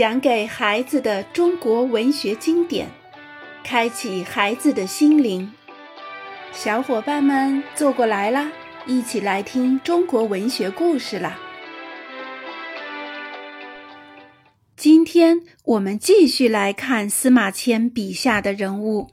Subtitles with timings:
[0.00, 2.88] 讲给孩子的中国文学经典，
[3.62, 5.52] 开启孩子的心灵。
[6.52, 8.50] 小伙伴们坐过来啦，
[8.86, 11.38] 一起来听中国文学故事啦！
[14.74, 19.10] 今天我们继续来看司马迁笔下的人物，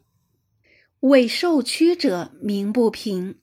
[1.01, 3.35] 为受屈者鸣不平。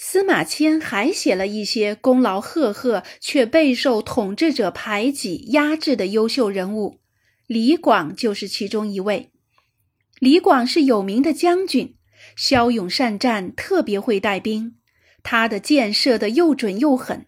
[0.00, 7.00] 司马迁还写了一些功劳赫赫却备受统治者排挤压制的优秀人物，
[7.48, 9.32] 李广就是其中一位。
[10.20, 11.96] 李广是有名的将军，
[12.36, 14.76] 骁勇善战，特别会带兵。
[15.24, 17.26] 他的箭射得又准又狠。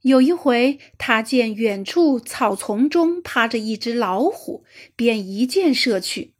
[0.00, 4.64] 有一回，他见远处草丛中趴着一只老虎，
[4.96, 6.32] 便一箭射去。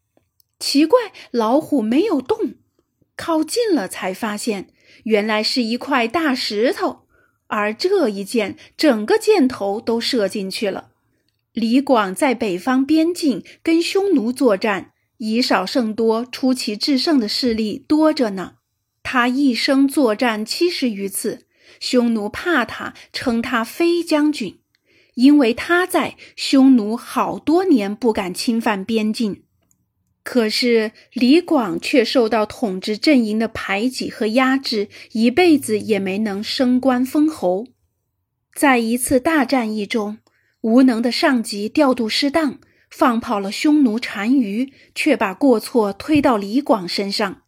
[0.59, 0.99] 奇怪，
[1.31, 2.55] 老虎没有动。
[3.19, 4.69] 靠近了，才发现。
[5.05, 7.03] 原来是一块大石头，
[7.49, 10.91] 而这一箭，整个箭头都射进去了。
[11.53, 18.55] 李广在北方边境跟匈奴作战，以少胜多、出奇制胜的事例多着呢。
[19.03, 21.47] 他一生作战七十余次，
[21.81, 24.61] 匈奴怕他，称他飞将军，
[25.15, 29.43] 因为他在，匈奴好多年不敢侵犯边境。
[30.31, 37.69] 可是李广却受到统治阵营的排挤和压制，一辈子也没能升官封侯。
[38.55, 40.19] 在一次大战役中，
[40.61, 42.59] 无能的上级调度失当，
[42.91, 47.41] 放跑了匈奴单于，却把过错推到李广身上。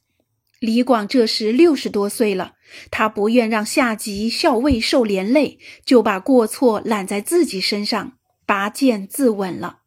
[0.58, 2.54] 李广这时六十多岁了，
[2.90, 8.14] 他不愿让下级校尉受连累，就把过错揽在自己身上，
[8.46, 9.79] 拔剑自刎了。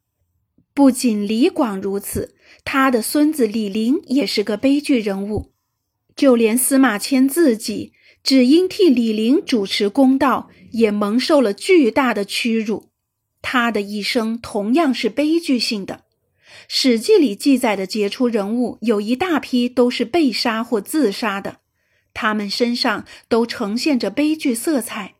[0.74, 2.34] 不仅李广如此。
[2.64, 5.52] 他的孙子李陵也是个悲剧人物，
[6.16, 12.90] 就连司马迁自己只因替李陵主持公道，也蒙受了巨大的屈辱。
[13.42, 15.94] 他的一生同样是悲剧性的。
[16.66, 21.58] 《史记》里记载的杰出人物有一大批都是被杀或自杀的，
[22.14, 25.13] 他们身上都呈现着悲剧色彩，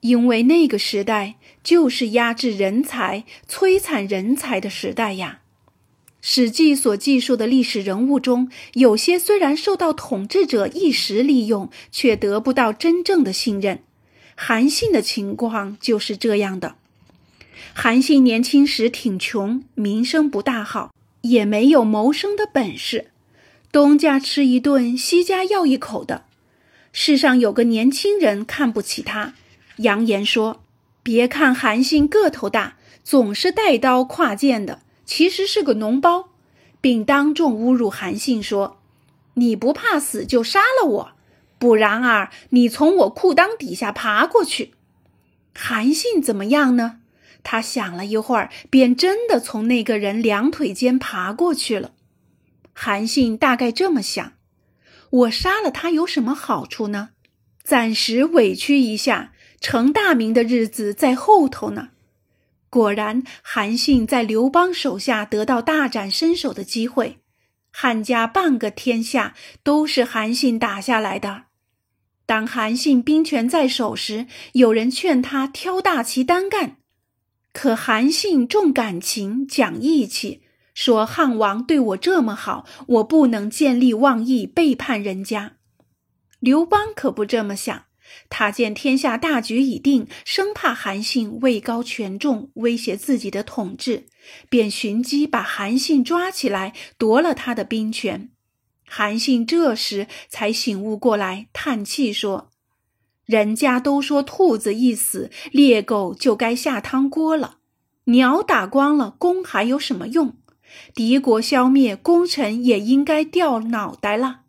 [0.00, 5.40] 因为那个时代就是压制人才、摧残人才的时代呀。
[6.20, 13.80] 《史记》所记述的历史人物中，有些虽然受到统治者一时利用，却得不到真正的信任。
[14.34, 16.76] 韩信的情况就是这样的。
[17.72, 20.92] 韩信年轻时挺穷，名声不大好，
[21.22, 23.10] 也没有谋生的本事，
[23.70, 26.24] 东家吃一顿，西家要一口的。
[26.92, 29.34] 世上有个年轻人看不起他，
[29.78, 30.62] 扬言说
[31.02, 36.28] ：“别看韩信个头大，总是带刀跨剑的。”其实是个脓包，
[36.82, 38.78] 并当众侮辱韩信说
[39.34, 41.12] ：“你不怕死就杀了我，
[41.58, 44.74] 不然儿你从我裤裆底下爬过去。”
[45.56, 47.00] 韩信怎么样呢？
[47.42, 51.92] 他想了一会儿，便真的从那个人两腿间爬过去了。
[52.74, 54.34] 韩信大概这么想：
[55.10, 57.10] 我杀了他有什么好处呢？
[57.64, 61.90] 暂时委屈一下，成大名的日子在后头呢。
[62.70, 67.18] 果然，韩信在刘邦手下得到大展身手的机会。
[67.70, 71.44] 汉家半个天下都是韩信打下来的。
[72.26, 76.76] 当韩信兵权在手时，有人劝他挑大旗单干，
[77.52, 80.42] 可韩信重感情、讲义气，
[80.74, 85.52] 说汉王对我这么好，我不能见利忘义，背叛人家。
[86.40, 87.84] 刘邦可不这么想。
[88.28, 94.06] 他见天下大局已定，生怕韩信位高权重威胁自己的统治，
[94.48, 98.30] 便寻机把韩信抓起来，夺了他的兵权。
[98.84, 102.50] 韩信这时才醒悟过来，叹气说
[103.26, 107.58] ：“人家都说兔子一死，猎狗就该下汤锅了。
[108.04, 110.34] 鸟打光了，弓还有什么用？
[110.94, 114.40] 敌国消灭，功臣也应该掉脑袋了。”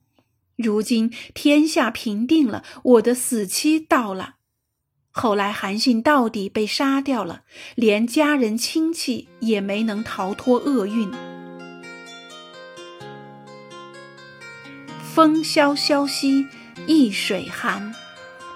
[0.61, 4.35] 如今天下平定了，我的死期到了。
[5.09, 7.43] 后来韩信到底被杀掉了，
[7.75, 11.09] 连家人亲戚也没能逃脱厄运。
[15.01, 16.45] 风萧萧兮
[16.85, 17.93] 易水寒，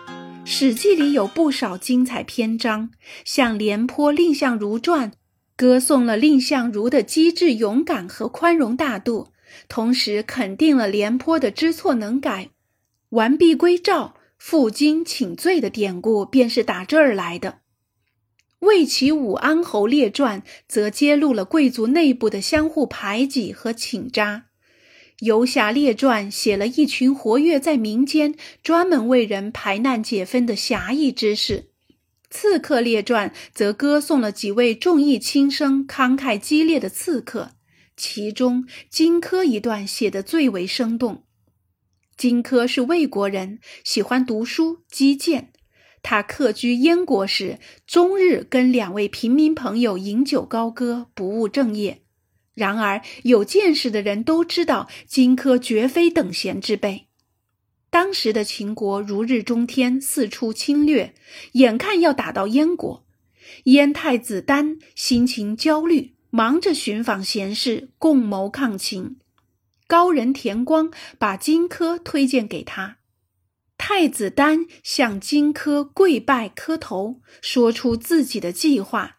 [0.46, 2.92] 《史记》里有不少精彩篇章，
[3.24, 5.12] 像《廉颇蔺相如传》，
[5.56, 9.33] 歌颂了蔺相如的机智勇敢和宽容大度。
[9.68, 12.50] 同时肯定了廉颇的知错能改，
[13.10, 17.52] 完璧归赵、负荆请罪的典故便是打这儿来的。
[18.66, 24.46] 《魏齐武安侯列传》则揭露了贵族内部的相互排挤和请扎，
[25.26, 31.72] 《游侠列传》写了一群活跃在民间、专门为人排难解纷的侠义之士。
[32.30, 37.52] 刺客列传》则歌颂了几位重义轻生、慷慨激烈的刺客，
[37.96, 41.24] 其中荆轲一段写得最为生动。
[42.16, 45.52] 荆轲是魏国人，喜欢读书、击剑。
[46.02, 52.02] 他客居燕国时，终日跟两位平民朋友饮酒高歌，不务正业。
[52.54, 57.08] 然而，有见识的人都知道，荆轲绝非等闲之辈。
[57.90, 61.16] 当时的秦国如日中天，四处侵略，
[61.54, 63.06] 眼看要打到燕国。
[63.66, 69.18] 燕太子丹心情焦虑，忙着寻访贤士，共谋抗秦。
[69.86, 72.98] 高人田光把荆轲推荐给他，
[73.78, 79.18] 太子丹向荆轲跪拜磕头，说出自己的计划，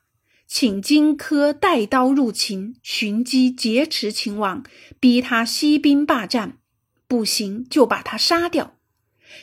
[0.49, 4.65] 请荆轲带刀入秦，寻机劫持秦王，
[4.99, 6.59] 逼他息兵霸占。
[7.07, 8.75] 不行，就把他杀掉。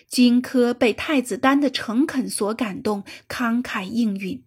[0.09, 4.43] 荆轲被太子丹的诚恳所感动，慷慨应允。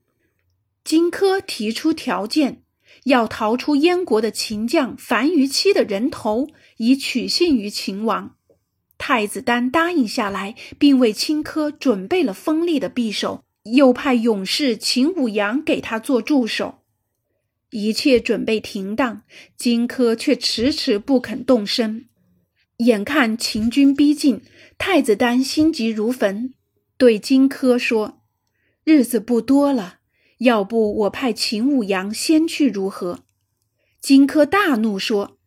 [0.85, 2.64] 荆轲提出条件，
[3.03, 6.49] 要逃出燕国的秦将樊於期的人头，
[6.79, 8.37] 以取信于秦王。
[8.97, 16.79] 太子丹答应下来，并为荆轲准备了锋利的匕首，又派勇士秦舞阳给他做助手。
[17.71, 19.23] 一切准备停当，
[19.57, 22.07] 荆轲却迟迟不肯动身。
[22.79, 24.41] 眼看秦军逼近，
[24.79, 26.55] 太子丹心急如焚，
[26.97, 28.23] 对荆轲说
[28.85, 29.99] ：“日子不多了，
[30.39, 33.21] 要不我派秦舞阳先去如何？”
[34.01, 35.39] 荆轲大怒说：“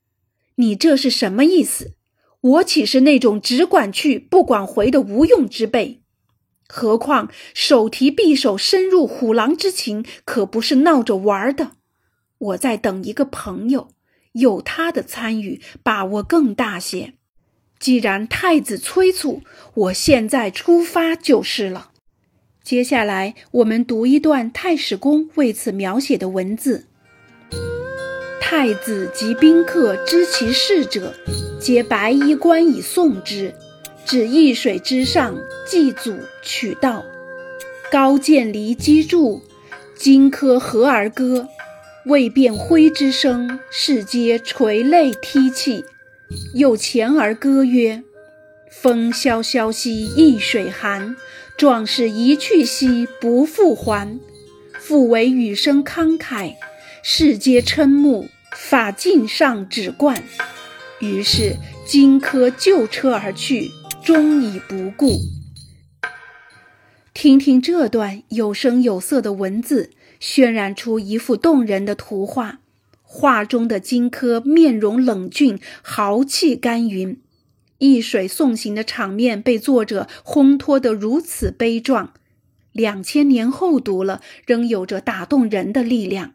[0.55, 1.93] 你这是什么意思？
[2.41, 6.01] 我岂是那种只管去不管回的无用之辈？
[6.67, 11.71] 何况手提匕首深入虎狼之情，可不是闹着玩的。
[12.37, 13.89] 我在等一个朋友。”
[14.33, 17.15] 有他的参与，把握更大些。
[17.79, 19.41] 既然太子催促，
[19.73, 21.89] 我现在出发就是了。
[22.67, 26.83] 接下来，我们读一段太史公为此描写的文字：
[28.41, 31.13] 太子及宾客知其事者，
[31.61, 33.55] 皆白衣冠以送之，
[34.03, 37.05] 至易水之上，祭祖取道。
[37.89, 39.41] 高渐离击筑，
[39.95, 41.47] 荆轲和而歌。
[42.05, 45.85] 未变灰之声，世皆垂泪涕泣。
[46.53, 48.03] 又前而歌曰
[48.69, 51.15] ：“风萧萧兮易水寒，
[51.57, 54.19] 壮士一去兮不复还。
[54.79, 56.55] 复为羽声慷慨，
[57.03, 58.29] 世皆瞠目。
[58.55, 60.23] 法尽上指冠。”
[60.99, 61.55] 于是
[61.85, 63.69] 荆轲就车而去，
[64.03, 65.19] 终已不顾。
[67.13, 69.91] 听听这段有声有色的文字。
[70.19, 72.57] 渲染出一幅动人的图画，
[73.03, 77.21] 画中的荆轲面容冷峻，豪气干云。
[77.79, 82.13] 易水送行的场面被作者烘托得如此悲壮，
[82.71, 86.33] 两千年后读了，仍有着打动人的力量。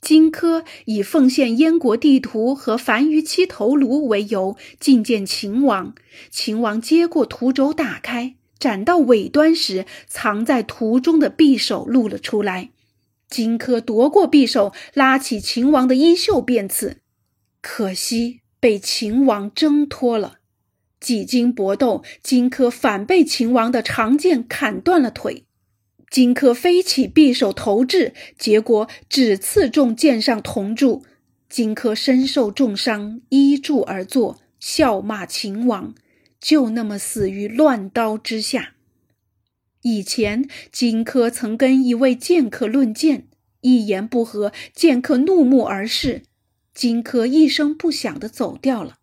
[0.00, 5.94] 荆轲以奉献燕国地图和樊於期头颅为由觐见秦王，
[6.30, 8.34] 秦王接过图轴，打开。
[8.58, 12.70] 斩到尾端时，藏在图中的匕首露了出来。
[13.28, 16.98] 荆轲夺过匕首，拉起秦王的衣袖便刺，
[17.60, 20.38] 可惜被秦王挣脱了。
[20.98, 25.44] 几经搏斗，荆轲反被秦王的长剑砍断了腿。
[26.10, 31.04] 荆轲飞起匕首投掷，结果只刺中剑上铜柱。
[31.48, 35.94] 荆轲身受重伤，依柱而坐，笑骂秦王。
[36.40, 38.74] 就那么死于乱刀之下。
[39.82, 43.26] 以前，荆轲曾跟一位剑客论剑，
[43.60, 46.22] 一言不合，剑客怒目而视，
[46.76, 48.98] 荆轲一声不响地走掉了。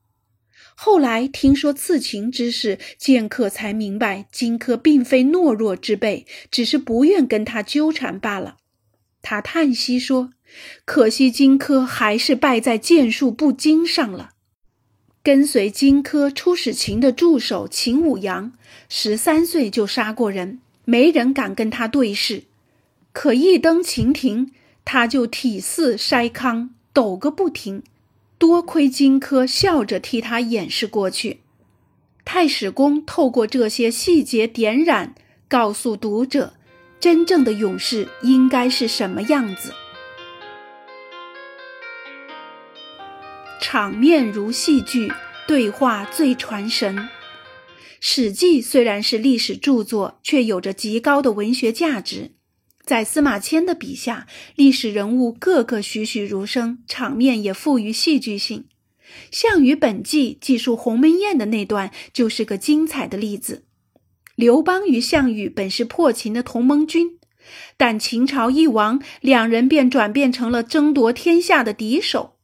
[0.76, 8.58] 后来听说刺秦之事，剑客才明白荆轲并非懦弱之辈，只是不愿跟他纠缠罢了。
[9.22, 10.32] 他叹息说
[10.86, 14.32] ：“可惜荆轲还是败在剑术不精上了。”
[15.24, 18.54] 跟随荆轲出使秦的助手秦舞阳，
[18.90, 22.44] 十三岁就杀过人，没人敢跟他对视。
[23.14, 24.52] 可一登秦庭，
[24.84, 27.84] 他就体似筛糠，抖个不停。
[28.38, 31.40] 多亏荆轲笑着替他掩饰过去。
[32.26, 35.16] 太史公透过这些细节点染，
[35.48, 36.54] 告诉读者，
[37.00, 39.74] 真正的勇士应该是什么样子。
[43.62, 45.10] 场面如戏剧，
[45.48, 46.98] 对话最传神。
[48.02, 52.32] 《史记》虽然是历史著作，却有着极高的文学价值。
[52.86, 58.66] 在司马迁的笔下，历史人物个个栩栩如生，场面也富于戏剧性。
[59.32, 63.64] 《项羽本纪》记述鸿门宴的那段，就是个精彩的例子。
[64.36, 67.20] 刘邦与项羽本是破秦的同盟军，
[67.78, 72.36] 但秦朝一亡，两人便转变成了争夺天下的敌手。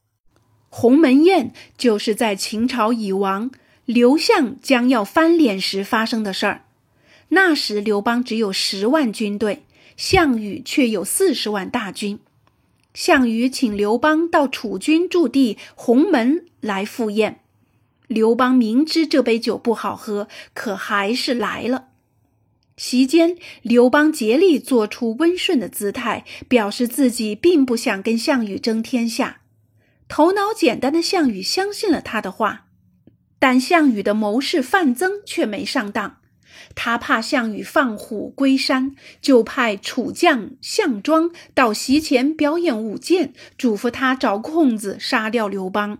[0.68, 3.50] 鸿门宴就是在秦朝已亡，
[3.84, 6.64] 刘项将要翻脸时发生的事儿。
[7.30, 9.64] 那时刘邦只有十万军队，
[10.00, 12.20] 项羽却有四十万大军。
[12.94, 17.40] 项羽请刘邦到楚军驻地鸿门来赴宴。
[18.06, 21.88] 刘邦明知这杯酒不好喝，可还是来了。
[22.78, 29.42] 席间，刘邦竭力做出温顺的姿态，表示自己并不想跟项羽争天下。
[30.08, 32.68] 头脑简单的项羽相信了他的话，
[33.38, 36.19] 但项羽的谋士范增却没上当。
[36.74, 45.98] 他怕项羽放虎归山，就派楚将项庄到席前表演舞剑，嘱咐他找空子杀掉刘邦。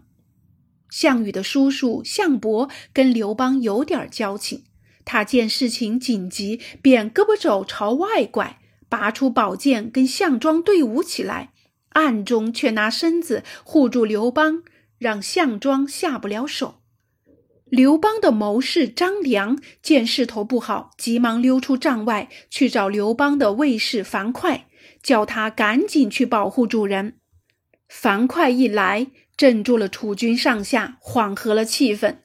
[0.88, 4.64] 项羽的叔叔项伯跟刘邦有点交情，
[5.04, 11.52] 他见事情紧急，便胳膊肘朝外拐，拔出宝剑跟项庄对舞起来，
[11.90, 14.64] 暗中却拿身子护住刘邦，
[14.98, 16.79] 让项庄下不了手。
[17.70, 24.64] 刘邦的谋士张良见势头不好，急忙溜出帐外去找刘邦的卫士樊哙，
[25.02, 27.14] 叫他赶紧去保护主人。
[27.88, 29.08] 樊哙一来。
[29.36, 32.16] 镇住了楚军上下，缓和了气氛。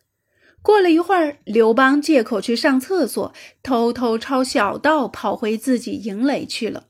[0.61, 3.33] 过了一会儿，刘邦借口去上厕所，
[3.63, 6.87] 偷偷抄小道跑回自己营垒去了。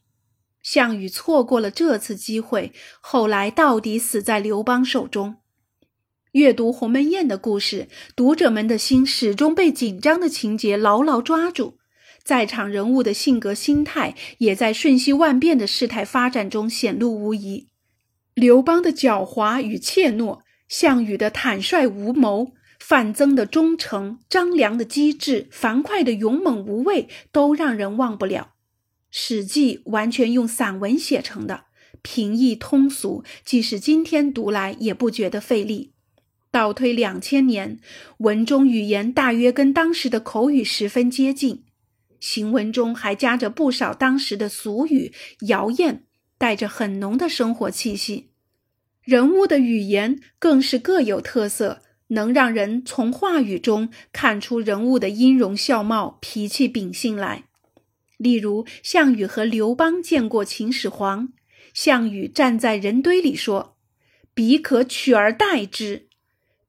[0.63, 5.35] 项羽错过了这次机会，后来到底死在刘邦手中。
[6.35, 11.75] 阅读鸿门宴的故事，读者们的心始终被紧张的情节牢牢抓住，
[12.25, 17.67] 在场人物的性格心态也在瞬息万变的事态发展中显露无遗。
[18.33, 22.51] 刘邦的狡猾与怯懦，项羽的坦率无谋，
[22.81, 28.41] 范增的忠诚，张良的机智，樊哙的勇猛无畏，都让人忘不了。
[29.09, 31.67] 《史记》完全用散文写成的，
[32.01, 35.93] 平易通俗，即使今天读来也不觉得费力。
[36.55, 37.81] 倒推两千年，
[38.19, 41.65] 文中语言大约跟当时的口语十分接近，
[42.21, 45.11] 行文中还夹着不少当时的俗语
[45.47, 46.03] 谣谚。
[46.37, 48.29] 带着很浓的生活气息，
[49.03, 57.45] 人物的语言更是各有特色，能让人从话语中看出人物的音容笑貌、脾气秉性来。
[58.17, 61.29] 例如，项羽和刘邦见过秦始皇，
[61.73, 63.77] 项羽站在人堆里说
[64.33, 66.04] ：“彼可取而代之。”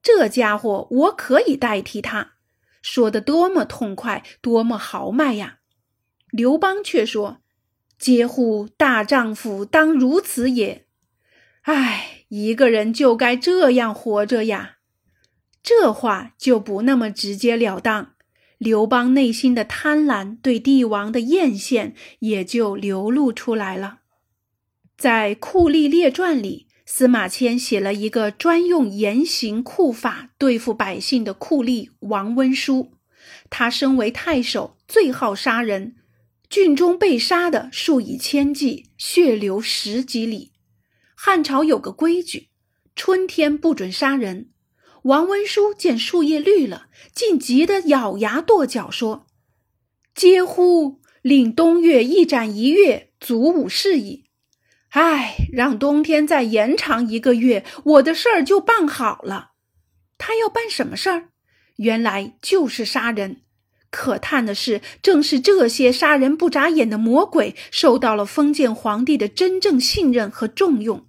[0.07, 2.35] 这家伙我可以代替他，
[2.81, 5.59] 说的多么痛快，多么豪迈呀！
[6.31, 7.39] 刘邦却说。
[7.99, 8.69] 嗟乎！
[8.77, 10.87] 大丈夫当如此也。
[11.63, 14.77] 唉，一个人就该这样活着呀。
[15.61, 18.15] 这话就不那么直截了当，
[18.59, 24.03] 刘邦内心的贪婪，对帝王的艳羡也就流露出来了。
[24.97, 32.93] 在《酷吏列传》里，司马迁写了一个专用严刑酷法对付百姓的酷吏王温书。
[33.51, 35.97] 他身为太守，最好杀人。
[36.49, 40.53] 郡中被杀的数以千计，血流十几里。
[41.17, 42.51] 汉朝有个规矩，
[42.95, 44.51] 春天不准杀人。
[45.03, 49.27] 王温书见树叶绿了，竟急得咬牙跺脚，说
[50.15, 51.01] ：“嗟乎！
[51.23, 54.26] 令冬月一斩一月，足五事矣。
[54.97, 59.51] 唉，让冬天再延长一个月，我的事儿就办好了。”
[60.17, 61.29] 他要办什么事儿？
[61.77, 63.43] 原来就是杀人。
[63.91, 71.07] 可叹的是，正是这些杀人不眨眼的魔鬼，受到了封建皇帝的真正信任和重用。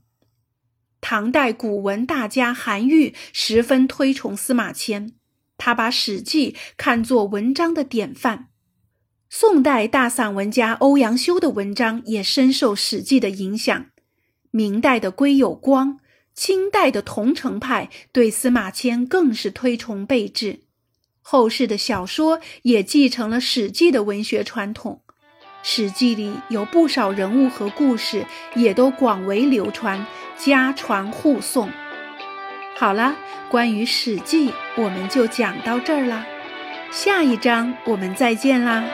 [1.00, 5.14] 唐代古文大家韩愈十分推崇司马迁，
[5.58, 8.50] 他把《史记》看作文章的典范。
[9.30, 13.88] 宋代大散文家欧阳修的文章也深受《史记》的影响。
[14.52, 16.00] 明代的归有光，
[16.34, 20.62] 清代的桐城派对司马迁更是推崇备至。
[21.22, 25.02] 后世的小说也继承了《史记》的文学传统，
[25.62, 30.08] 《史记》里有不少人物和故事，也都广为流传，
[30.38, 31.68] 家传户诵。
[32.78, 33.18] 好了，
[33.52, 36.26] 关于《史记》，我们就讲到这儿啦，
[36.92, 38.86] 下一章我们再见啦。